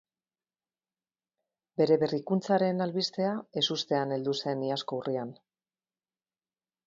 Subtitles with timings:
[1.81, 5.35] Bere berrikuntzaren albistea ezustean heldu zen iazko urrian.